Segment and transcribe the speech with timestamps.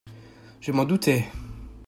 [0.61, 1.27] —«Je m’en doutais.